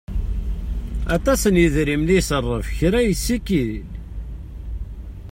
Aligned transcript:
Aṭas 1.15 1.41
n 1.47 1.55
yedrimen 1.61 2.09
i 2.11 2.15
iṣerref 2.19 2.67
kra 2.77 2.99
yessikil. 3.07 3.73